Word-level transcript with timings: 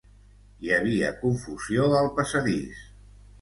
Hi 0.67 0.71
havia 0.77 1.11
confusió 1.19 1.91
al 1.99 2.11
passadís. 2.17 2.83